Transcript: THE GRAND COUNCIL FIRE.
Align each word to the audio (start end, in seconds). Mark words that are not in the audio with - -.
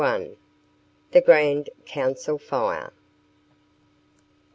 THE 1.11 1.21
GRAND 1.21 1.69
COUNCIL 1.85 2.39
FIRE. 2.39 2.91